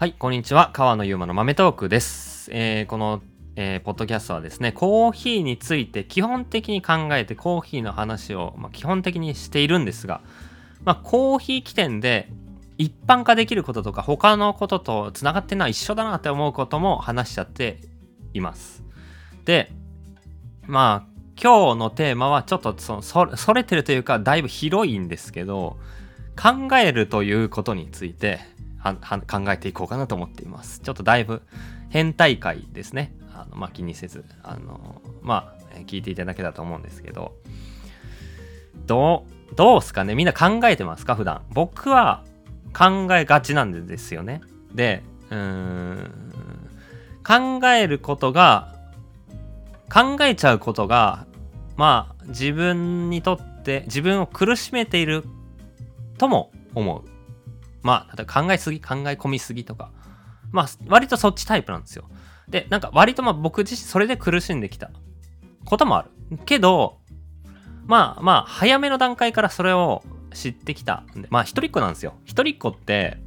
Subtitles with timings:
[0.00, 0.70] はい、こんにちは。
[0.72, 2.48] 川野ゆうまの豆トークです。
[2.54, 3.20] えーこの、
[3.54, 10.22] えーポッドキャストはですね、コーヒーについて基本的に考えてコーヒーの話を、まあ、基本的にしているんですが、
[10.84, 12.30] まあ、コーヒー起点で
[12.78, 17.82] 一般化できることとか他のこととつながってるのは一緒だなって思うことも話しちゃって
[18.32, 18.82] います。
[19.44, 19.70] で、
[20.66, 25.76] まあ、今日のテーマはちょっとそのそそれてるというかだいぶ広いんですけど
[26.42, 28.40] 考えるということについて
[28.80, 30.80] はは考えていこうかなと思っています。
[30.80, 31.42] ちょっとだいぶ
[31.90, 33.14] 変態会ですね。
[33.32, 34.24] あの、まあ、気にせず。
[34.42, 37.36] あのまあ聞いていただけたと思うんですけど。
[38.86, 40.14] どうどうすかね？
[40.14, 41.14] みんな考えてますか？
[41.14, 41.42] 普段。
[41.52, 42.24] 僕は
[42.72, 44.40] 考えがちなんですよね。
[44.74, 46.10] でうーん
[47.22, 48.74] 考えることが
[49.92, 51.26] 考えちゃうことが
[51.76, 55.24] まあ自分にとって自分を苦しめている
[56.16, 57.09] とも思う。
[57.82, 59.90] まあ例えば考えすぎ考え込みすぎとか。
[60.52, 62.04] まあ割とそっちタイプなんですよ。
[62.48, 64.90] でなんか割とまあ僕自身それで苦しんできた。
[65.64, 66.38] こともある。
[66.44, 66.98] けど
[67.86, 70.02] まあまあ早めの段階からそれを
[70.34, 71.28] 知ってきたんで。
[71.30, 72.14] まあ一人っ子なんですよ。
[72.24, 73.18] 一人っ子って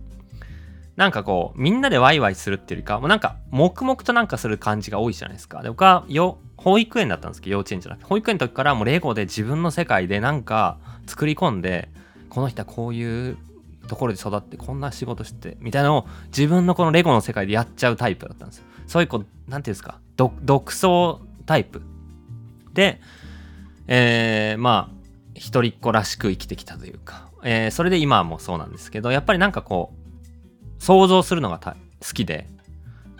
[0.95, 5.61] なんかこうみんなでワイワイするっていうよりかもうなんか黙々となんかする感じが多いじゃないですか。
[5.63, 8.05] で僕はよ保育園だったんですけど幼稚園じゃなくて。
[8.05, 10.77] 保育園の時からもうレゴで自分の世界でなんか
[11.07, 11.89] 作り込んで
[12.29, 13.37] この人はこういう
[13.93, 18.63] ところで育ってこんな仕事してみたいなのを自分のこのレゴの世界でやっちゃうタイプだったんですよ。
[18.87, 19.99] そういうこうなんていうんですか？
[20.17, 21.81] 独創タイプ。
[22.73, 22.99] で
[23.87, 24.95] えー、まあ
[25.35, 31.75] 一人っ子らしく生きてきたというか、えーそれで今もそうなんですけどやっぱりなんかこう想像するのが好
[32.13, 32.49] きで。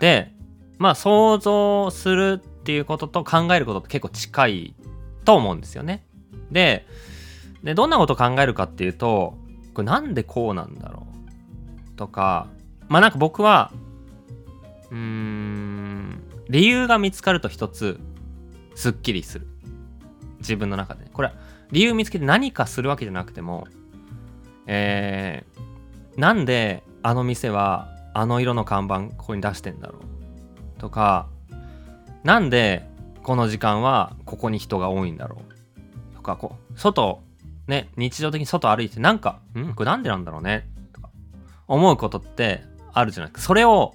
[0.00, 0.32] で
[0.78, 4.74] まあ想像するっていうことと考えることって結構近い
[5.24, 6.04] と思うんですよね。
[6.50, 6.86] で
[7.62, 9.38] でどんなこと考えるかっていうと
[9.74, 11.06] これなんでこうなんだろ
[11.92, 11.96] う？
[11.96, 12.46] とか
[12.88, 13.72] まあなんか僕は
[14.90, 17.98] うーん理由が見つかると一つ
[18.74, 19.46] すっきりする。
[20.38, 21.06] 自分の中で。
[21.12, 21.32] これ
[21.70, 23.66] 理由見つけて何かするわけじゃなくても
[24.66, 30.80] えー、なんであの店はあの色の看板ここに出してんだろう？
[30.80, 31.28] とか
[32.22, 32.86] なんで
[33.22, 35.42] この時間はここに人が多いんだろ
[36.12, 36.16] う？
[36.16, 37.22] とかこう外
[37.66, 41.10] ね日常的に外歩いてなんかんこれなんでなんだろうねとか
[41.66, 43.46] 思うことってあるじゃないですか。
[43.46, 43.92] それを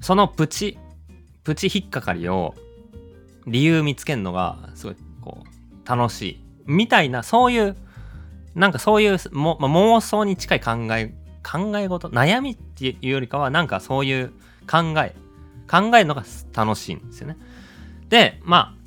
[0.00, 0.78] そのプチ
[1.44, 2.54] プチ引っかかりを
[3.46, 6.44] 理由見つけるのがすごいこう楽しい。
[6.66, 7.76] みたいなそういう
[8.54, 14.32] なんかそういうも、まあ、妄想に近い考え考え事悩みっていうよりかはなんかそういう
[14.70, 15.14] 考え
[15.70, 17.36] 考えるのが楽しいんですよね。
[18.08, 18.77] でまあ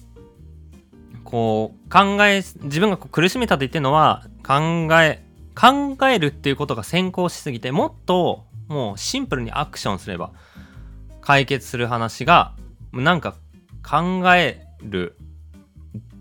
[1.32, 5.24] こう考え自分がこう苦しめたと言ってるのは考え
[5.56, 10.32] 考えるっていうことが先行しすぎてもっともうシンプルにアクションすれば
[11.22, 12.54] 解決する話が
[12.92, 13.36] なんか
[13.82, 15.16] 考える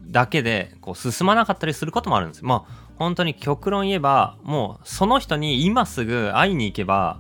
[0.07, 2.47] だけでこう進まなかったりすることもあるんですよ。
[2.47, 7.19] まあ本当に極論言えばもうその人に今すぐ会いに行けば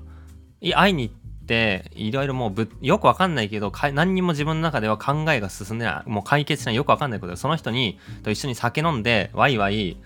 [0.74, 1.14] 会いに行っ
[1.50, 6.08] ていろいろもうぶよくわかんないけど何にも自分の中では考えが進んでない。
[6.08, 6.76] もう解決しない。
[6.76, 9.96] よくわかんないことでその人にと一緒に酒飲んでワイワイ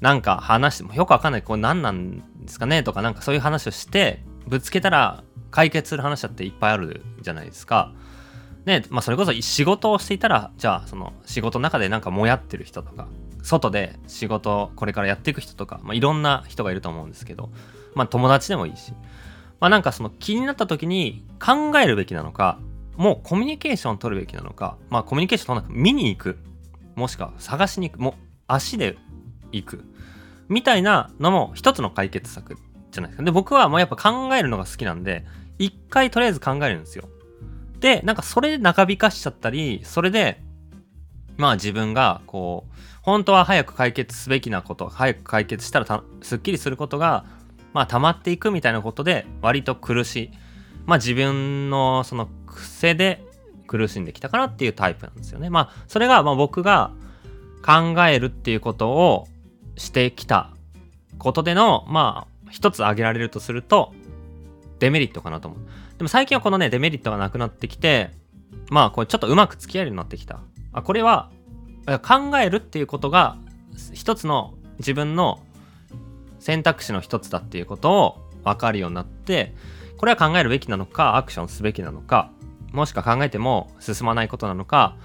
[0.00, 1.42] なんか話してもよくわかんない。
[1.42, 2.82] これ何なんですかね？
[2.82, 5.22] とかなんかそういう話をしてぶつけたら
[5.52, 7.92] 解決する話だっていっぱいあるじゃないですか。
[8.64, 13.08] ねまあ、それこそ仕事をしていたらじゃあその仕事の中でなんかもやってる人とか
[13.42, 17.50] 外で仕事これからやっていく人とか、まあ、いろんな人がいると思うんですけど、
[17.94, 18.92] まあ、友達でもいいし、
[19.62, 22.58] まあ、なんかその気になった時に考えるべきなのか
[22.96, 26.38] もうコミュニケーション取るべきなのか、まあ、コミュニケーション取らなく見に行く
[26.96, 28.14] もしくは探しに行くもう
[28.48, 28.98] 足で
[29.52, 29.84] 行く
[30.48, 32.56] みたいなのも一つの解決策
[32.90, 33.22] じゃないですか。
[33.22, 35.24] で僕はもうやっぱ考えるのが好きなんで
[35.58, 37.08] 一回とりあえず考えるんですよ。
[37.78, 40.42] で、なんかそれで長引かしちゃったり、それで、
[41.36, 47.24] まあ自分がこう、本当は早く解決すべきなこと、早く解決したらすっきりすることが、
[47.72, 50.30] まあ溜まっていくみたいなことで、割と苦しい。
[50.86, 53.24] まあ自分のその癖で
[53.66, 55.50] 苦しんできたかなっていうタイプなんですよね。
[55.50, 56.92] まあそれがまあ僕が
[57.64, 59.28] 考えるっていうことを
[59.76, 60.50] してきた
[61.18, 63.92] ことでの、まあ一つ挙げられるとすると、
[64.78, 65.60] デメリットかなと思う。
[65.96, 68.10] でも最近はこのね、デメリットがなくなってきて、
[68.70, 70.40] まあ、これちょっとうまく付き合えるようになってきた。
[70.72, 71.30] あ、これは、
[72.02, 73.36] 考えるっていうことが、
[73.92, 75.40] 一つの自分の
[76.42, 79.54] 選択肢の一つだっていうことを分かるようになって、
[79.96, 82.32] これは考えるべきなのか、アクションすべきなのか、
[82.72, 84.96] もしくは考えても進まないことなのか、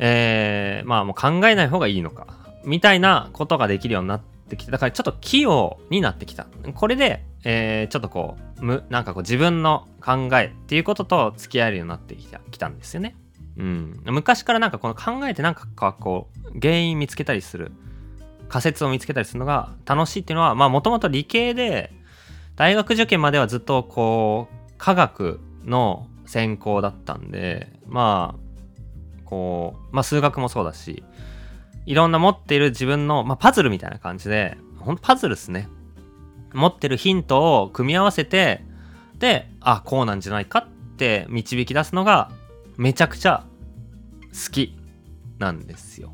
[0.00, 2.26] えー、まあもう考えない方がいいのか、
[2.64, 6.48] みたいなことができるようになってきて、だからちょっと器用になってきた。
[6.74, 13.14] これで、えー、ちょっとこう、む、なんかこう自分の考えっていうことと付き合えるようになってきたきたんですよね。
[13.56, 14.00] うん。
[14.06, 17.70] 昔からなんかこの考えてなんかこう、原因見つけたりする、
[18.48, 21.92] 仮説を見つけたりするのが楽しいっていうのは、まあもともと理系で、
[22.56, 31.04] 大学受験まではずっとこう、科学の専攻だったんで、まあ、こう、まあ数学もそうだし、
[31.86, 35.68] いろんな持っている自分の、まあ、パズルみたいな感じで、ほんとパズルっすね。
[36.52, 38.62] 持ってるヒントを組み合わせて、
[39.18, 42.30] で、あ、こうなんじゃないかって導き出すのが、
[42.76, 43.44] めちゃくちゃ
[44.32, 44.76] 好き
[45.38, 46.12] なんですよ。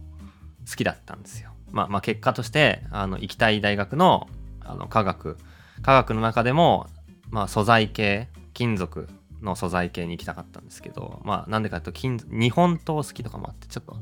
[0.69, 1.54] 好きだったんですよ。
[1.75, 4.29] まあ、まあ、結果として、あの、行きたい大学の、
[4.61, 5.37] あの、科学、
[5.82, 6.87] 科学の中でも、
[7.31, 9.09] まあ、素材系、金属
[9.43, 13.97] の素材系に行きたかったんですけど、まあ、なんでかというと、金、日本刀好きとかもあって、ちょっと、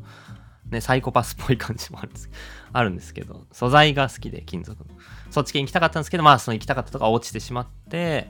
[0.69, 2.31] ね、サイコパスっぽい感じもあるんです
[2.75, 4.91] あるんですけど、素材が好きで、金属の。
[5.31, 8.29] そっち系に行きたかったんですけど、まあ、その行きたかったとか落ちてしまって、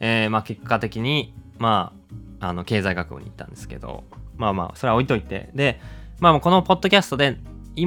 [0.00, 1.92] えー、まあ、結果的に、ま
[2.40, 4.02] あ、あの、経済学部に行ったんですけど、
[4.36, 5.50] まあまあ、それは置いといて。
[5.54, 5.80] で、
[6.18, 7.38] まあ、このポッドキャストで、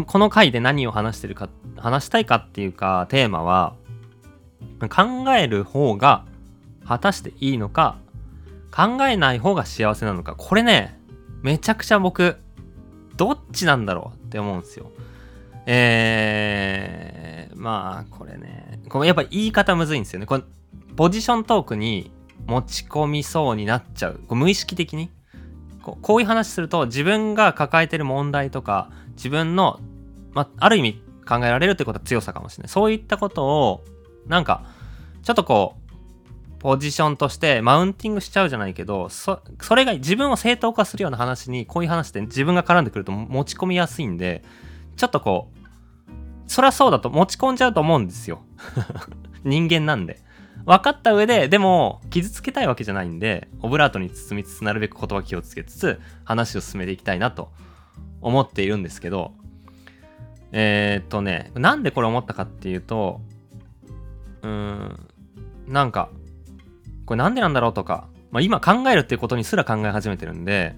[0.05, 3.75] この回で何を話してるか、話したいかっていうか、テーマは、
[4.89, 6.25] 考える方が
[6.85, 7.97] 果たしていいのか、
[8.75, 10.99] 考えない方が幸せなのか、これね、
[11.41, 12.37] めちゃくちゃ僕、
[13.15, 14.91] どっちなんだろうって思うんですよ。
[15.67, 20.25] えー、まあ、これね、これやっぱ言い方むずいんですよね。
[20.25, 20.43] これ、
[20.95, 22.11] ポジショントークに
[22.47, 24.19] 持ち込みそうになっちゃう。
[24.29, 25.09] 無意識的に
[25.85, 26.01] こう。
[26.01, 29.79] こういう話すると、自分が抱えてる問題とか、自分の、
[30.33, 32.69] まあ、る意味考えられるってことは強さかもしれない。
[32.69, 33.85] そういったことを、
[34.27, 34.65] なんか、
[35.23, 35.85] ちょっとこう、
[36.59, 44.43] ポジションとしてマウンティングしちゃうじゃないけど、そ、それが自分を正当化するような話に、こういう話って自分が絡んでくると持ち込みやすいんで、
[44.97, 45.55] ちょっとこう、
[46.47, 48.41] そりゃそうだと持ち込んじゃうと思うんですよ。
[49.45, 50.24] 人間なんで。
[50.65, 57.51] 分かった上で、でも、傷つけたいわけじゃないんで、オブラートに包みつつ、なるべく言葉気をつけつつ、話を進めていきたいなと
[58.21, 59.33] 思っているんですけど、
[60.51, 63.21] えー、っとね、なんでこれ思ったかっていうと、
[64.41, 65.07] うーん、
[65.67, 66.09] なんか、
[67.05, 70.75] これなんでなんだろうとか、まあ、今考えるっていうことにすら考え始めてるんで、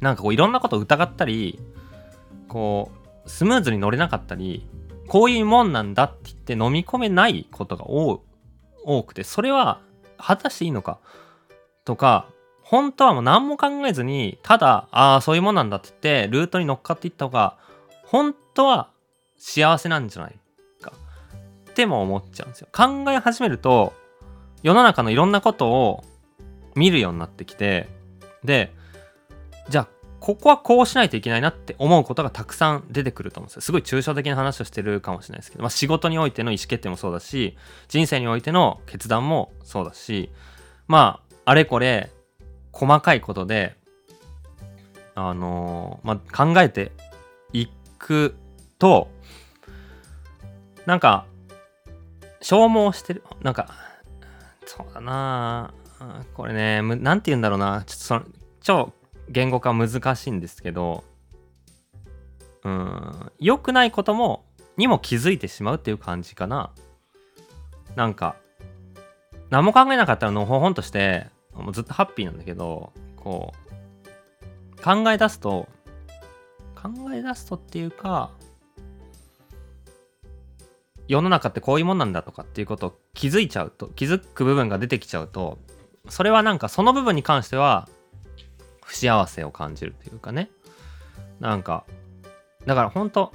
[0.00, 1.60] なんかこういろんなことを疑ったり、
[2.48, 2.90] こ
[3.24, 4.66] う、スムーズに乗れなかったり、
[5.06, 8.18] こういうもんなんだって言って飲み込めないことが多い。
[8.84, 9.80] 多くて、それは
[10.18, 10.98] 果たしていいのか？
[11.84, 12.26] とか、
[12.62, 17.56] 本当はもう何も考えずに、ただ、ああ、そういうもんなんだって言って、ルートに乗っかっていった方が、
[18.04, 18.90] 本当は
[19.38, 20.38] 幸せなんじゃない
[20.80, 20.92] か
[21.68, 22.68] っても思っちゃうんですよ。
[22.72, 23.92] 考え始めると、
[24.62, 26.04] 世の中のいろんなことを
[26.74, 27.88] 見るようになってきて、
[28.44, 28.72] で、
[29.68, 29.88] じゃあ、
[30.30, 33.62] ここはこうしないといけないなって思うことがたくさん出てくると思うんですよ。
[33.62, 37.56] すごい抽象的な話をしてるかもしれないですけど、まあ、仕事においての意思決定もそうだし、
[37.88, 40.30] 人生においての決断もそうだし、
[40.86, 42.10] まあ、あれこれ、
[42.72, 43.76] 細かいことで、
[45.16, 46.92] あのー、まあ、考えて
[47.52, 47.66] い
[47.98, 48.36] く
[48.78, 49.08] と、
[50.86, 51.26] なんか、
[52.40, 53.68] 消耗してる、なんか、
[54.64, 55.74] そうだな
[56.34, 57.82] これね、なんて言うんだろうな。
[57.84, 58.22] ちょっとその、
[58.62, 58.92] 超
[59.30, 61.04] 言語化難しいんですけど、
[62.64, 64.44] うん、良くないことも、
[64.76, 66.72] にも気づいてしまうっていう感じかな。
[67.96, 68.36] なんか、
[69.48, 73.52] 何も考えなかったらのほほんとして、もうずっとハッピーなんだけど、こ
[74.78, 75.68] う、考え出すと、
[76.74, 78.30] 考え出すとっていうか、
[81.10, 85.58] 世の中ってこういうもんなんだとかっていうことを気づいちゃうと気づく部分が出てきちゃうと
[86.08, 87.88] それはなんかその部分に関しては
[88.90, 90.50] 不幸せを感じるというかね
[91.38, 91.84] なんか
[92.66, 93.32] だから本当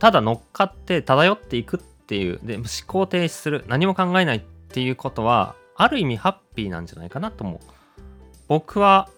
[0.00, 7.60] ただ乗っかって漂っていくっていうで思考停止する何も考えないっていうことはある意味ハッピーなんじゃないかなとも
[8.48, 9.08] 僕は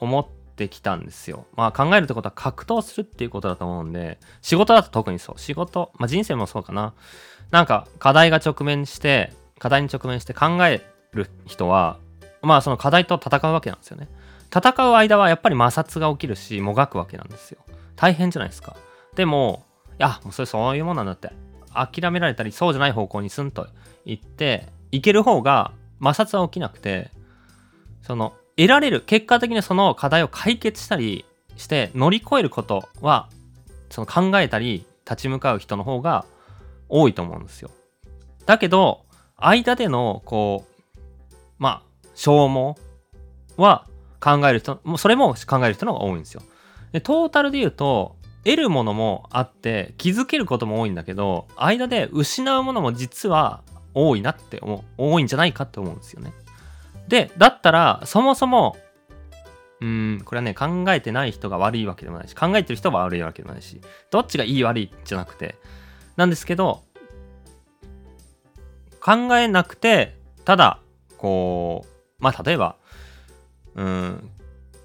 [0.00, 0.26] 思っ
[0.56, 1.46] てきたんですよ。
[1.54, 5.38] まあ考えるってことは格闘するっていうことだと思うんで、仕事だと特にそう。
[5.38, 6.94] 仕事、まあ人生もそうかな。
[7.50, 11.98] なんか課題が直面して、課題に直面して考える人は、
[12.42, 14.08] まあその課題と戦うわけなんですよね。
[14.54, 17.58] 戦う間はやっぱり摩擦が起きるし、もがくわけなんですよ。
[17.96, 18.76] 大変じゃないですか。
[19.14, 21.32] でも、いや、もうそれそういうもんなんだって。
[21.74, 23.68] 諦められたり、そうじゃない方向にスンと
[24.04, 27.10] 行って、行ける方が摩擦は起きなくて、
[28.02, 31.24] その得られる、結果的にその課題を解決したり
[31.56, 33.28] して乗り越えることは、
[33.90, 36.24] その考えたり立ち向かう人の方が
[36.88, 37.70] 多いと思うんですよ。
[38.46, 39.04] だけど、
[39.36, 41.02] 間での、こう、
[41.58, 42.76] まあ、消耗
[43.56, 43.86] は
[44.20, 46.42] 考える人、もうそれも考える人の方が多いんですよ。
[46.92, 56.32] で、トータルで言うと、得るものもあって気づけることも多いんだけど間で失うものも実は多いなって思う多いんじゃないかって思うんですよね。
[57.08, 58.76] でだったらそもそも
[59.80, 65.56] うんこれはね考えてない人が悪いわけでもないし考えてる人は悪いわけでもないしどっちがいい悪いじゃなくて
[66.16, 66.84] なんですけど
[69.00, 70.80] 考えなくてただ
[71.18, 72.76] こうまあ例えば
[73.78, 74.30] うん。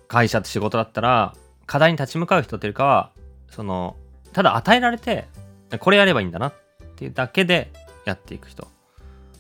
[0.08, 1.34] 会社って仕事だったら
[1.66, 3.12] 課題に立ち向かう人っていうかは
[3.50, 3.96] その
[4.32, 5.26] ただ与えられて
[5.80, 6.54] これやればいいんだなっ
[6.96, 7.72] ていうだけで
[8.06, 8.68] やっていく人。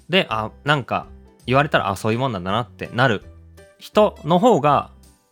[0.09, 1.05] であなんか
[1.45, 3.23] 言われたらあそういうもんなんだなってなる
[3.77, 4.89] 人の方が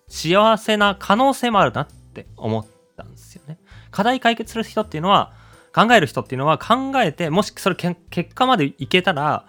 [0.07, 3.57] 幸せな可能性もあるなって思ったんですよね。
[3.89, 5.33] 課題解決する人っていうのは
[5.73, 9.45] 考える人っていうのは考えてもしそれ結果までいけたら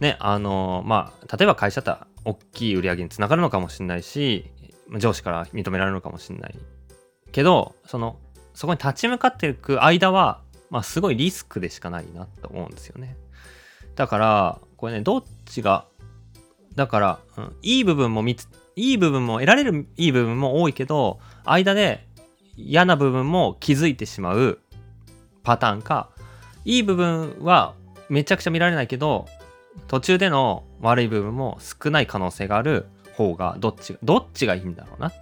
[0.00, 4.50] ねあのまあ例えば会社だったら大きい売り上げにつながるのかもしれないし
[4.98, 6.54] 上司から認められるのかもしれない
[7.32, 8.18] けどその
[8.54, 10.40] そこに立ち向かっていく間は、
[10.70, 13.16] まあ、すごいリスクでしかないなと思うんですよね。
[13.96, 15.86] だからこれねどっちが
[16.74, 22.06] だから、うん、いい部分も見ついい部分も得られるいい部分も多いけど間で
[22.56, 24.60] 嫌な部分も気づいてしまう
[25.42, 26.10] パターンか
[26.64, 27.74] いい部分は
[28.08, 29.26] めちゃくちゃ見られないけど
[29.88, 35.08] 途中での悪い部分も少ない可能性がある方がどっちどっちがいいんだろうな。
[35.08, 35.12] っ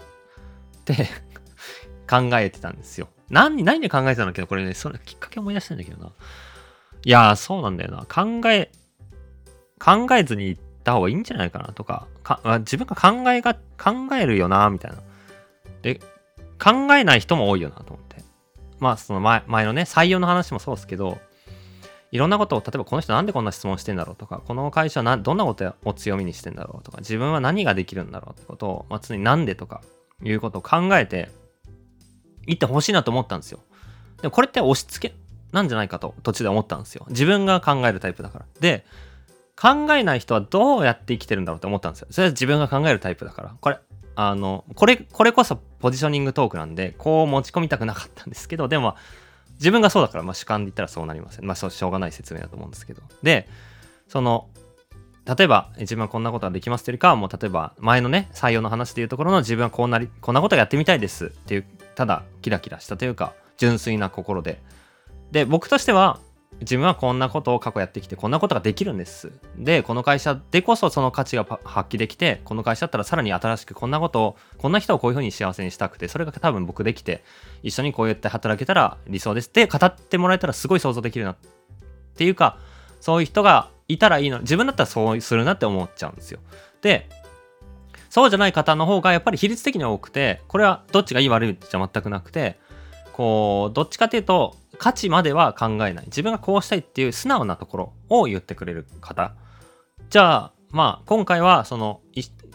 [0.84, 1.08] て
[2.08, 3.08] 考えてたんですよ。
[3.30, 4.74] 何何で考えてたんだけどこれね。
[4.74, 6.10] それきっかけ思い出したんだけどな。
[7.04, 8.06] いやーそうなんだよな。
[8.06, 8.70] 考え
[9.78, 12.06] 考えずに行った方がいいんじゃないかなとか。
[12.22, 14.98] か自分が考えが考えるよなみたいな。
[15.82, 16.00] で
[16.62, 18.22] 考えない人も多いよなと思って。
[18.78, 21.18] まあその前前のね採用の話もそうですけど
[22.12, 29.80] いろんなことを例えばこの人なんでこんな質問してんだろうとかこの会社はどんなことを強みにしてんだろうとか自分は何ができるんだろうってことを、まあ、常になんでとか
[30.22, 31.30] いうことを考えて
[32.46, 33.60] いってほしいなと思ったんですよ。
[34.20, 35.14] でもこれって押し付け
[35.52, 37.06] なんじゃないかと途中で思ったんですよ。
[37.08, 38.44] 自分が考えるタイプだから。
[38.60, 38.84] で
[39.56, 42.08] 考えない人はどうやって生きてるんだろうって思ったんですよ。
[42.10, 43.54] それは自分が考えるタイプだから。
[43.58, 43.78] これ
[44.16, 48.96] あのこれこれこそポジショニングトークなんでこう持ち込みたくなかったんですけどでも
[49.62, 51.44] 自分がそうだから、まあ、主観で言ったらそうなりません。
[51.44, 53.02] まあ、しょうがない説明だと思うんですけど。
[53.22, 53.48] で、
[54.08, 54.48] その、
[55.24, 61.64] 例えば、自分はこんなことができますというか、もう例えば、前のね、採用の話でいうところの自分はこうなり、こんなことやってみたいですっていう、
[61.94, 64.60] ただ、キラキラしたというか、純粋な心で。
[65.30, 66.18] で、僕としては、
[66.62, 69.32] 自分はこんなことを過去やってきてこんなことができるんです。
[69.56, 77.22] でこの会社でこそその価値が発揮できてこの会社だったらさらに新しくこんなことをこんな人をこういうふうに幸せにしたくてそれが多分僕できて
[77.62, 79.48] 一緒にこうやって働けたら理想です。
[79.48, 81.36] って語ってもらえたらすごい想像できるなっ
[82.16, 82.58] ていうか
[83.00, 86.40] そういう人がいたらいいの自分だったらそうするなって思っちゃうんですよ。
[86.80, 87.08] で
[88.08, 92.58] そうじゃない方の方がやっぱり比率的に多くてこれはどっちがいい悪いじゃ全くなくて
[93.12, 96.04] こうどっちかっていうと価値までは考えない。
[96.06, 99.34] 自分がこうしたいっていう素直なところを言ってくれる方。
[100.10, 102.00] じゃあまあ今回はその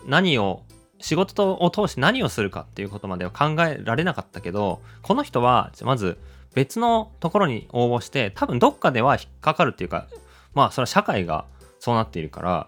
[0.06, 0.64] 何を
[1.00, 6.18] 仕事を通して何をするかっていうことまでは考えられなかったけどこの人はまず
[6.56, 10.08] 別のところに応募して多分どっかでは引っかかるっていうか
[10.56, 11.46] まあそれは社会が
[11.80, 12.68] そうなっているから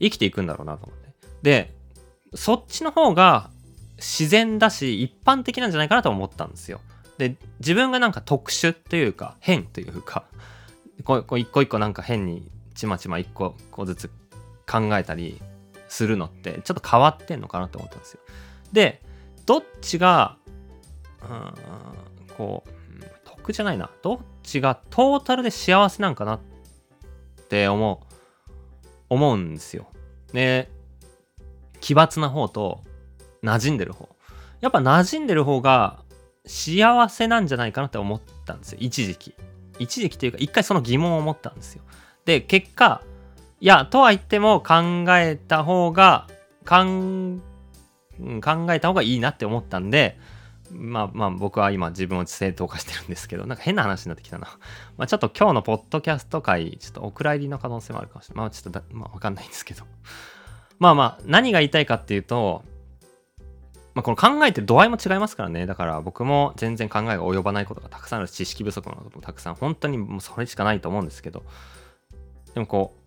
[0.00, 1.08] 生きていくんだろうなと思って。
[1.42, 1.74] で
[2.34, 3.50] そっちの方が
[3.96, 6.80] 自然だし一般的なんじゃないかなと思ったんですよ。
[7.18, 10.24] で自分がなんか特殊というか変というか
[11.04, 14.10] こう一個一個なんか変にちまちま一個個ずつ
[14.66, 15.40] 考えたり
[15.88, 18.20] するのってちょっと変わってんのかなと思ったんですよ。
[18.72, 19.02] で
[19.46, 20.36] どっちが
[21.22, 21.54] うん
[22.36, 22.70] こう
[23.24, 26.40] 得じゃないなどっちがトータルで幸せなんかなっ
[27.48, 28.14] て思う
[29.08, 29.86] 思うんですよ。
[30.32, 30.70] で
[31.80, 32.84] 奇抜な方と
[33.42, 34.08] 馴染んでる方
[34.60, 36.02] やっぱ馴染んでる方が
[36.48, 38.78] 幸せなんじゃないかなって思ったんですよ。
[38.80, 39.34] 一時期。
[39.78, 41.82] 一時期というか一回その疑問を持ったんですよ。
[42.24, 43.02] で結果
[43.60, 46.26] いやとは言っても考えた方が
[46.64, 47.40] 考
[48.18, 50.18] えた方がいいなって思ったんで
[50.70, 54.48] まあまあ僕は今自分を正当化してるんですけどなんか変な話になってきたな。
[54.96, 58.44] まあちょっと今日のポッドキャスト界ちょっとお蔵入りの可能性もあるかもしれない。
[58.44, 59.84] まあちょっとまあわかんないんですけど。
[60.78, 62.64] まあまあ何が言いたいかっていうと
[63.98, 65.66] まあ、この考えて度合いも違いますからね。
[65.66, 71.42] だから僕も全然考えが及ばないことがたくさんある知識不足のこともたくさん、本当にもうそれしかないと思うんですけど、
[72.54, 73.00] でもこう、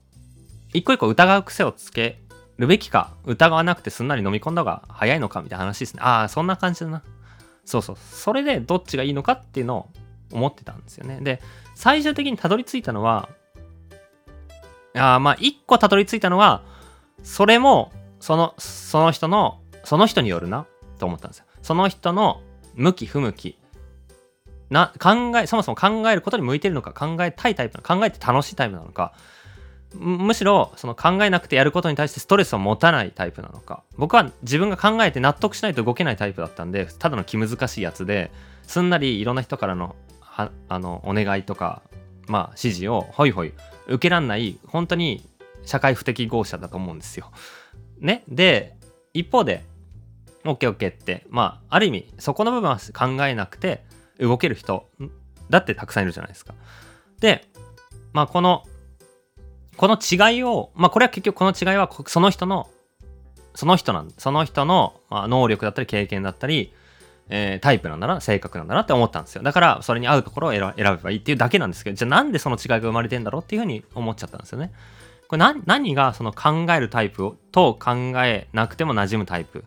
[0.73, 2.19] 一個一個疑う癖をつけ
[2.57, 6.01] るべきか、疑わなくてすんなり飲み込んだ方が早いのかみたいな話ですね。
[6.03, 7.03] ああ、そんな感じだな。
[7.63, 7.95] そうそう。
[7.95, 9.89] それでどっちがいいのかっていうのを
[10.33, 11.21] 思ってたんですよね。
[11.21, 11.41] で、
[11.73, 13.29] 最終的にたどり着いたのは、
[14.93, 16.63] あまあ、一個たどり着いたのは、
[17.23, 20.65] それも、その、その人の、その人によるな。
[21.01, 21.45] と思ったんですよ。
[21.61, 22.41] その人の
[22.75, 23.57] 向き不向き
[24.69, 29.13] な考えそもそも考えることに向いてるのか考えたいタイプの考えて楽しいタイプなのか
[29.93, 38.31] むしろその考えなくてやることに対してストレスを持たないタイプなのか僕は自分が考えて納得しないと動けないタイプだったんでただの気難しいやつで
[38.63, 41.81] すんなりいろんな人からのはあのお願いとか
[42.27, 43.51] まあ指示をホイホイ
[43.87, 45.25] 受けらんない本当に
[45.65, 47.31] 社会不適合者だと思うんですよ。
[47.99, 48.23] ね？
[48.29, 48.75] で
[49.13, 49.63] 一方で
[50.43, 53.83] OKOK ってまあある意味そこの部分は考えなくて
[54.19, 54.89] 動ける人
[55.49, 56.53] だってたくさんいるじゃないですか。
[57.19, 57.47] で
[58.13, 58.63] まあこの
[59.77, 62.69] この違いを、まあこれは結局この違いはその人の、
[63.55, 66.73] その人なんその人の、まあ、能力だったり経験だったり、
[67.29, 69.43] えー、タイプなんだな、性格なんだなって思ったんですよ。
[69.43, 74.71] だからそれに合うところを選べばいいっていうだけなんですけど、じゃあなんでその違いが生まれてんだろうっていうふうに思っちゃったんですよね。
[75.27, 79.63] これ何何がその考えるタイプと考えなくても馴染むタイプ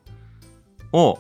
[0.95, 1.19] を、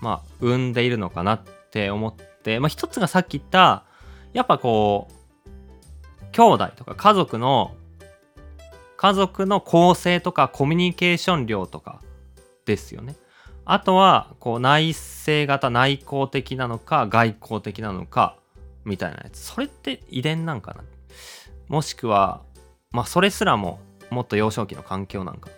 [0.00, 3.84] まあ、生んでいるのかなって思って、まあ一つがさっき言った、
[4.32, 7.74] やっぱこう、兄弟とか家族の
[8.96, 12.02] 家族の構成とかコミュニケーション量とか
[12.66, 13.16] ですよね。
[13.64, 18.36] あとは、こう、内政型、内向的なのか、外交的なのか、
[18.84, 19.38] みたいなやつ。
[19.38, 20.84] それって遺伝なんかな？
[21.68, 22.42] もしくは、
[22.90, 25.50] まあ、それすらも、もっと幼少期の環境なんか。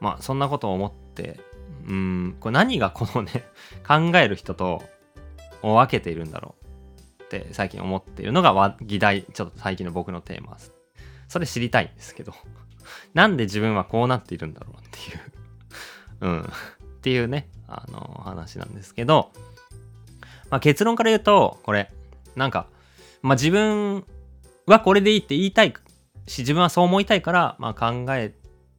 [0.00, 1.40] まあ、そんなことを思って、
[1.86, 3.44] うん、これ何がこのね、
[3.86, 4.82] 考える人と
[5.62, 6.54] を分けているんだろ
[7.20, 10.72] うって最近思っているのが議題、ちょっと最近の僕のテーマです。
[11.28, 12.34] それ知りたいんですけど
[13.14, 15.20] なんで自分はこうなっているんだろうっていう
[16.20, 16.40] うん。
[16.42, 16.44] っ
[17.02, 19.32] ていうね、あの、話なんですけど、
[20.50, 21.90] まあ、結論から言うと、これ、
[22.36, 22.66] なんか、
[23.22, 24.04] まあ、自分
[24.66, 25.74] はこれでいいって言いたい
[26.26, 28.32] し、自分はそう思いたいから、まあ、考え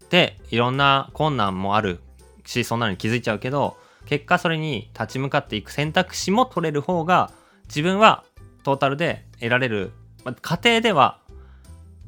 [0.10, 2.00] て、いろんな困難もある
[2.46, 7.32] し、そんなのに気づいちゃうけど、結果それに立ち向かっていく選択肢も取れる方が、
[7.68, 8.24] 自分は
[8.64, 9.92] トータルで得られる、
[10.24, 11.20] まあ、過程では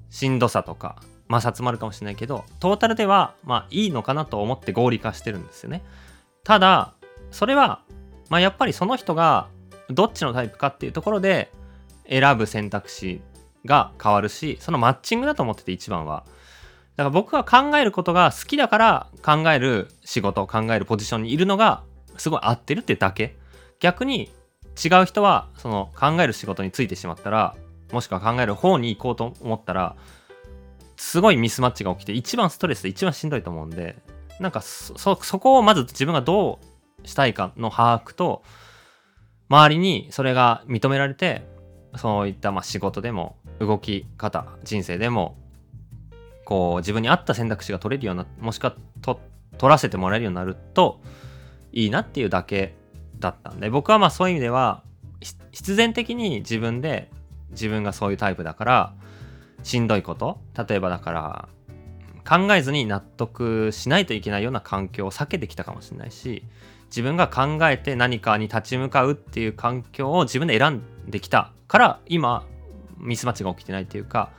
[0.10, 0.96] しんどさとか
[1.30, 5.84] 摩擦もあるかもしれないけどトータルではまあいいのかなと思って合理化してるんですよね。
[6.44, 6.93] ただ
[7.32, 7.82] それは
[8.30, 9.48] まあやっぱりその人が
[9.89, 11.52] どっちのタイプかっていうところで
[12.10, 13.21] 選ぶ選択肢
[13.65, 16.26] が変わるしそのマッチングだと思ってて一番は。
[16.97, 21.84] だから僕は考えることが好きだから考える仕事考えるポジションにいるのが
[22.17, 23.36] すごい合ってるってだけ。
[23.79, 24.31] 逆に
[24.84, 27.55] 違う人はその考える仕事についてしまったら
[27.91, 29.95] もしくは考える方に行こうと思ったら
[30.97, 33.97] すごいミスマッチが起きて一番ストレスで一番しんどいと思うんで
[34.39, 36.60] なんかそそこをまず自分がど
[37.03, 38.43] うしたいかの把握と
[39.49, 41.47] 周りにそれが認められて
[41.95, 45.38] そういったまあ仕事でも動き方人生でも
[46.45, 49.19] こう自分に合った選択肢が取れるようなもしくはと
[49.58, 51.01] 取らせてもらえるようになると
[51.73, 52.75] いいなっていうだけ
[53.19, 54.84] だったんで僕はまあそういう意味では
[55.51, 57.12] 必然的に自分で
[57.51, 58.93] 自分がそういうタイプだから
[59.63, 61.49] しんどいこと例えばだから
[62.27, 66.43] 考えずに納得しないといけないような環境を避けてきたかもしれないし
[66.88, 72.45] 自分が考えて何かに立ち向かうっていう環境を自分で選んできたから今
[72.97, 74.31] ミスマッチが起きてないっていうか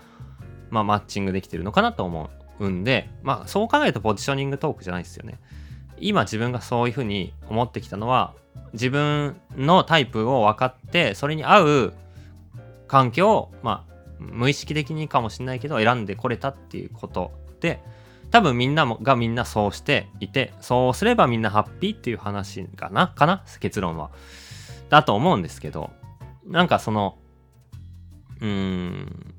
[0.77, 5.39] まあマッチングできてるのかなと思うんでまあそう考えるとポジショニングトークじゃないですよね。
[5.99, 8.35] 今自分がそういうふうに思ってきたのは
[8.75, 11.95] 自分のタイプを分かってそれに合う
[12.87, 17.81] 環境を、まあ、無意識的にかもしれないけど選んでこれたっていうことで
[18.31, 24.11] 多分みんなもがみんなそうしていてそうすればみんなハッピーっていう話かなかな結論は。
[24.91, 25.91] だと思うんですけど
[26.47, 27.17] なんかその
[28.41, 29.35] うーん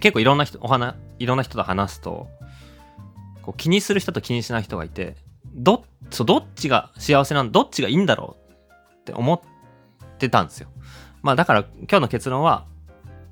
[0.00, 2.28] 結構いろんな人お話いろんな人と話すと
[3.42, 5.16] こう気にする人と気にしない人がいて
[5.54, 8.52] どそどっちが幸せなんどっちがいいんだろう
[9.00, 9.40] って思っ
[10.18, 10.68] てたんですよ。
[11.22, 12.66] まあだから今日の結論は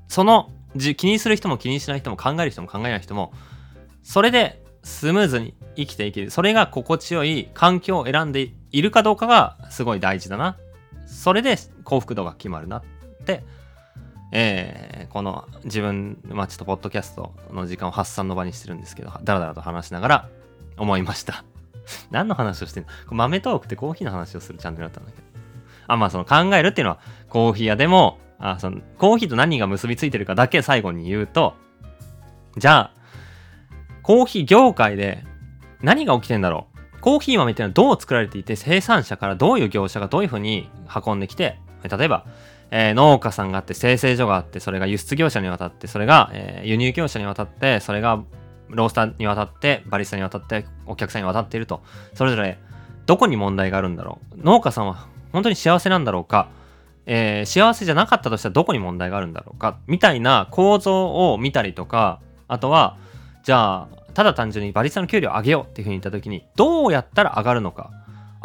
[0.09, 0.51] その
[0.97, 3.33] 気にする人も気にしない人も考える人も考えない人も
[4.03, 6.31] それでスムーズに生きていける。
[6.31, 10.57] それが心地よい環境を選んでいるかどうかがすごい大事だな。
[11.07, 12.83] それで幸福度が決まるなっ
[13.25, 13.45] て
[14.33, 20.29] えー、この自分、まあちょっとポッドキャストの時間を発散の場にしてるんですけど、だらだらと話しながら
[20.77, 21.45] 思いました。
[22.11, 22.89] 何の話をしてんの？
[23.11, 25.25] 豆トークってコーヒーの話をするチャンネルだったんだけど。
[25.89, 31.55] あ、まあその考えるっていうのはコーヒー屋でもあそのコーヒーと何が結びついてるかだけ最後に言うと
[32.57, 32.93] じゃあ
[34.03, 35.25] コーヒー業界で
[35.81, 37.01] 何が起きてんだろう？
[37.01, 40.69] コーヒー豆っていうのはどう作られていて生産者からどういう業者がどういうふうに
[41.07, 42.27] 運んできて例えば、
[42.71, 48.23] えー、農家さんがあって生成所があってそれが輸出業者に渡ってそれが、えー、輸入業者に渡ってそれが
[48.69, 51.83] ロースターに渡ってバリスタに渡ってお客さんに渡っていると。
[52.15, 52.59] それぞれ
[53.07, 54.43] どこに問題があるんだろう。
[54.43, 56.49] 農家さんは本当に幸せなんだろうか。
[57.09, 59.79] えー、幸せじゃなかったとしたらどこに問題があるんだろうか。
[59.87, 62.99] みたいな構造を見たりとかあとは
[63.45, 67.91] じゃあただ単純にバリスタの給料を上げようっていうふうに言った時にどうやったら上がるのか。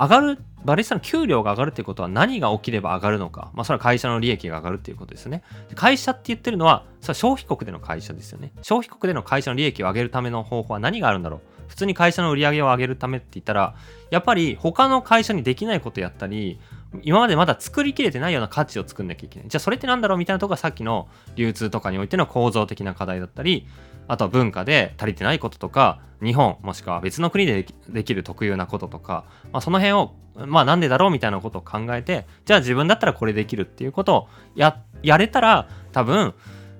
[0.01, 5.43] 上がるバリスタの給料が上がるっていうことは何が起きれば上がるのか、まあ、それは会社の利益が上がるっていうことですね。
[5.75, 8.51] 会社って言ってるのは、それは消費国での会社ですよね。
[8.63, 13.75] 消費国での会社の利益を上げるための方法は何があるんだろう普通に会社の売り上げを上げるためって言ったら、
[14.09, 16.59] やっぱり他の会社にできないことやったり、
[17.03, 19.47] 今までまだ作りきれてないような価値を作んなきゃいけない。
[19.47, 23.67] じゃあそれってなんだろうみたいなとこがさっきの流通とかにおいての構造的な課題だったり、
[24.11, 36.33] あとは文化で足りてないこととか、日本もしくは別の国でできる特有なこととか、まあ、その辺を、まあなんでだろうみたいなことを考えて、じゃあ自分だったらこれできるっていうことをや、やれたら多分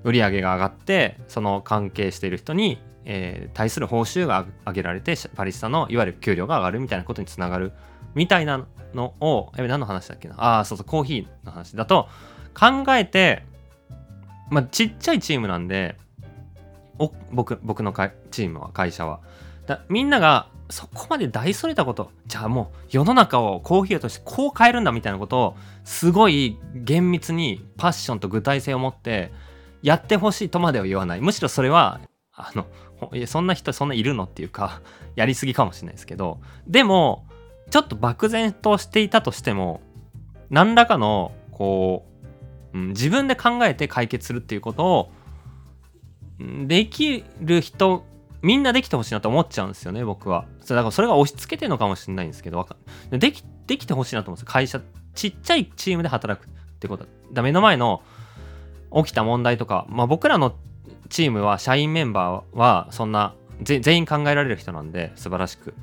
[0.03, 7.71] 売り上げが上がって、その関係している人にえー、対する報酬が上げられてバリスタのいわゆる給料が上がるみたいなことにつながる
[8.13, 10.35] みたいなのをえ何の話だっけな？
[10.37, 12.09] ああそうそうコーヒーの話だと
[12.53, 13.43] 考えて
[14.51, 15.97] まあちっちゃいチームなんで
[17.01, 17.93] お僕僕の
[18.29, 19.19] チームは会社は。
[19.65, 29.31] だみんながそこまで大それたことじゃあもう世の中をコーヒーとしてこう変えるんだみたいなことをすごい厳密にパッションと具体性を持って
[29.81, 31.21] やってほしいとまでは言わない。
[31.21, 31.99] むしろそれは
[32.33, 32.65] あの
[33.25, 34.81] そんな人そんないるのっていうか
[35.15, 37.25] やりすぎかもしれないですけどでも
[37.71, 39.81] ちょっと漠然としていたとしても
[40.49, 42.05] 何らかのこ
[42.73, 45.11] う、うん、自分で考えて解決するっていうことを
[46.67, 48.05] できる人
[48.41, 50.45] みんなできてほしいなと思っちゃうんですよね僕は。
[50.61, 52.75] だからそれが押し付けてるのかもしれないんですけどか
[53.11, 54.81] できできてほしいなと思うんです会社
[55.13, 56.49] ちっちゃいチームで働くっ
[56.79, 57.05] てこと。
[57.31, 58.01] だ目の前の
[58.93, 60.55] 起きた問題とか、まあ、僕らの
[61.09, 65.73] チームは社員メンバーはそんな全員考えられる人なんで素晴らしく。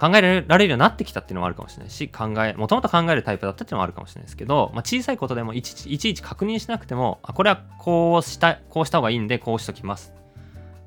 [0.00, 10.14] 考えられるようになってきたっていうのもあるかもしれないし考えもともと考えるタイプだったっていうのもあるかもしれないですけど、まあ、小さいことでもいちいちいちいち確認しなくてもあこれはこうしたこうした方がいいんでこうしときます。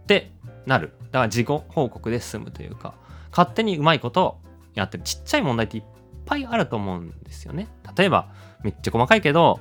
[0.03, 0.31] って
[0.65, 0.93] なる。
[1.11, 2.95] だから自己報告で済むというか
[3.31, 4.37] 勝手にうまいことを
[4.73, 5.03] やってる。
[5.03, 5.83] ちっちゃい問題っていっ
[6.25, 7.67] ぱいあると思うんですよね。
[7.95, 8.29] 例えば
[8.63, 9.59] めっちゃ細かいけど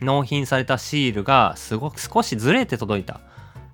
[0.00, 3.20] 納品されたシールがすごく少しずれて届いた。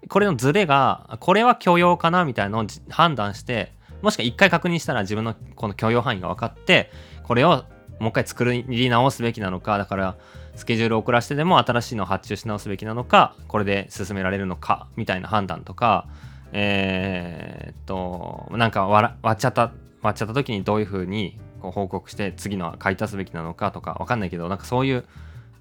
[0.08, 3.72] これのずれが、これは許容かなみたいなのを判断して、
[4.04, 6.90] もしくは一回確認したら自分のこの許容範囲が分かって、
[7.24, 7.64] これを
[7.98, 10.16] もう一回作り直すべきなのか、だから
[10.54, 16.06] スケジュールを遅らせてでも新しいのを発注し直すべきなのか、これで進められるのか、みたいな判断とか、
[16.52, 25.04] えー、っと、なんか割っちゃった、割っちゃった時にどういうふうにこう報告して次のは買い足すべきなのかとか、わかんないけど、なんかそういう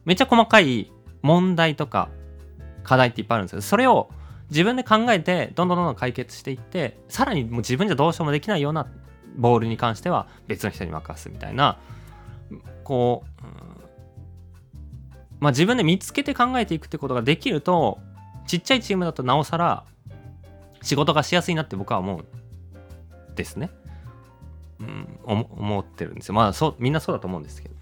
[0.04, 2.10] めっちゃ細かい問題とか
[2.84, 4.10] 課題っていっぱいあるんですけどそれを
[4.50, 8.88] 自分で考えてどんどんどんどん解決していってさらにもう自分じゃどうしようもできないような
[9.36, 11.78] ボールに関しては別の人に任すみたいな
[12.84, 13.54] こう、うん、
[15.40, 18.00] まあ自分で見つけて考えていくってことができると
[18.48, 19.86] ちっちゃいチームだとなおさら
[20.82, 23.72] 仕事がしやすいなって僕は思うんですね。
[24.80, 26.34] うん、思ってるんですよ。
[26.34, 27.76] まあそみんなそうだと思うんですけど。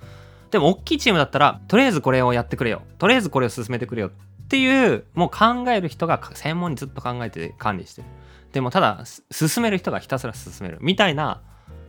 [0.51, 2.81] でも大きいチームだったら、とりあえずこれをやってくれよ。
[2.99, 4.11] とりあえずこれを進めてくれよ
[4.51, 8.07] っていう、もう考える人が専門にずっと考えて管理してる。
[8.51, 10.77] でもただ、進める人がひたすら進める。
[10.81, 11.41] みたいな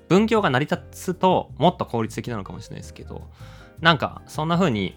[0.08, 3.28] 分業が成り立つと、もっと効率的なのかもしれないですけど、
[3.80, 4.96] なんか、そんな風に、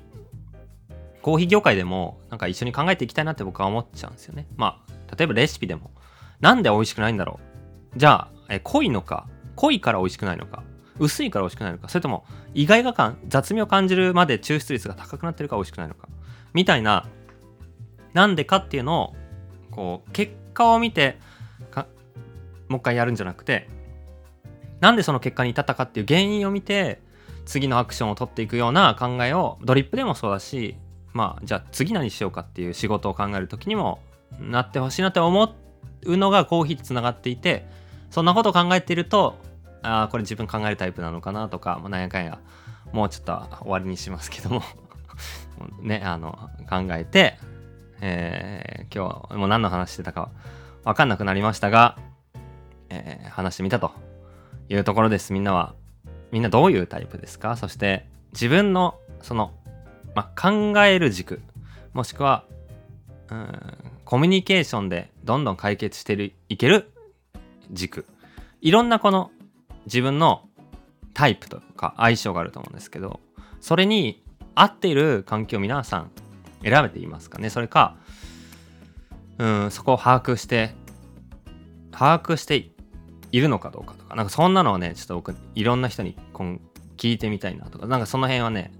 [1.23, 4.45] コーヒー業界でも、なんか一緒に考えていきたいなって僕は思っちゃうんですよね。
[4.57, 5.89] まあ、例えばレシピでも、
[6.41, 7.39] なんで美味しくないんだろ
[7.95, 10.61] うじゃあ、え濃いのか、濃いから美味しくないのか、
[10.99, 16.07] 薄いから美味しくないのかそれとも意外が感雑味を感じるまで抽出率が高くなってるから美味しくないのか
[16.53, 17.09] みたいな
[18.15, 19.15] なんでかっていうのを
[19.69, 21.19] こう結果を見て
[22.67, 23.69] もう一回やるんじゃなくて
[24.79, 27.01] なんでその結果に至ったかっていう原因を見て
[27.45, 30.77] 次のアクションを取っていくような考えをドリップでもそうだし
[31.13, 33.99] まあじゃあ次何しようかっていう仕事を考える時にも
[34.39, 35.55] なってほしいなって思
[36.03, 37.67] うのがコーヒーとつながっていて
[38.09, 39.35] そんなことを考えていると
[39.85, 42.39] ああこれ自分考えるタイプなのかなとか、もうなんやかんや
[42.91, 44.63] もうちょっと終わりにしますけども。
[45.79, 46.37] ねあの
[46.69, 47.37] 考えて、
[48.01, 50.31] えー、今日もう何の話してたか
[50.83, 51.97] 分かんなくなりましたが、
[52.89, 53.91] えー、話してみたと
[54.69, 55.33] いうところです。
[55.33, 55.75] みんなは
[56.31, 57.55] みんなどういうタイプですか？
[57.55, 59.51] そして自分のその、
[60.15, 61.41] ま、考える軸
[61.93, 62.45] もしくは
[63.29, 66.91] うんコミュニケーションでどんどん解決してるいける
[67.71, 68.05] 軸。
[68.61, 69.31] いろんなこの
[69.85, 70.47] 自分の
[71.13, 73.19] タイプとか相性があると思うんですけど
[73.61, 76.11] それに合っている環境を皆さん
[76.63, 77.49] 選べていますかね。
[77.49, 77.97] それか
[79.37, 80.73] うんそこを把握して
[81.91, 82.71] 把握して
[83.31, 84.15] いるのかどうかとか。
[84.15, 86.17] なんかそんなのをねちょっと僕いろんな人に
[86.97, 87.87] 聞いてみたいなとか。
[87.87, 88.71] なんかその辺はね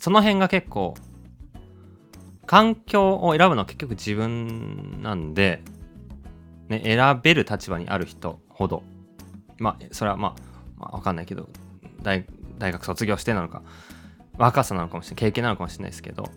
[0.00, 0.94] その辺が結構
[2.46, 5.62] 環境を選ぶのは結局自分なんで、
[6.68, 8.82] ね、選べる立場にある人ほど。
[9.58, 10.42] まあそれはまあ、
[10.76, 11.48] まあ、分かんないけど
[12.02, 12.26] 大
[12.58, 13.62] 学卒業してなのか
[14.36, 16.28] 若さなのかもしれない経験なのかもしれないですけど、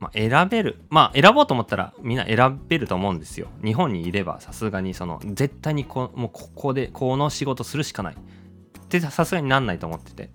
[0.00, 0.80] まあ、選べる。
[0.88, 3.48] まあ選ぼうと思ったらみんな選べると思うんですよ。
[3.62, 8.14] 日本にいればさすがにその絶対にこもうここでこの仕事するしかない。
[8.14, 10.30] ってさすがになんないと思ってて。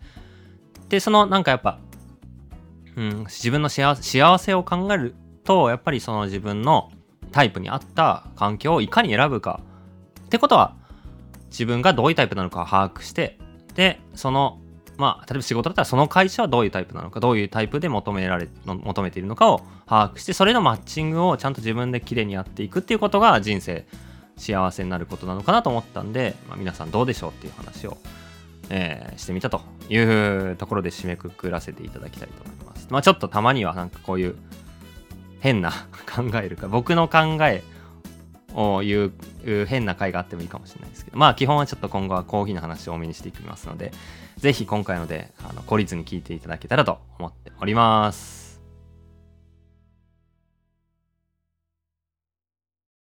[0.88, 1.80] でそのなんかやっぱ、
[2.96, 3.96] うん、自分の幸
[4.38, 6.92] せを考えるとやっぱりその自分の
[7.32, 9.62] タイプに合った環境をいかに選ぶか。
[10.26, 10.76] ってことは
[11.50, 13.40] 自分がどういうタイプなのかを把握して
[13.74, 14.60] でその
[14.98, 23.86] まあ例えば仕事だったらその会社はどういうタイプなのかどういうタイプで求められ求めているのかを把握してそれのマッチングをちゃんと自分で綺麗にやっていくっていうことが人生
[24.38, 27.98] 幸せになることなのかなと思ったんで、まあ、皆さんどうでしょうっていう話を、
[28.70, 32.88] えー、してみたというところで締めくくらせていただきたいと思います。
[32.90, 34.36] まあちょっとたまにはなんかこういう
[35.40, 35.72] 変な
[36.14, 37.64] 考えるか僕の考え
[38.84, 39.14] いう
[39.66, 41.18] 変な回があってもいいかもしれないですけど。
[41.18, 43.92] まあ基本はちょっと今後はコーヒーの話を多めにしていきますので
[44.38, 48.45] 是非今回のであの懲りずに聞いていただけたらと思っております。